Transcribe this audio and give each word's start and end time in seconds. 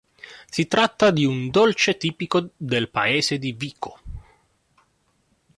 Si 0.49 0.65
tratta 0.65 1.11
di 1.11 1.25
un 1.25 1.51
dolce 1.51 1.95
tipico 1.95 2.49
del 2.57 2.89
paese 2.89 3.37
di 3.37 3.51
Vico. 3.51 3.99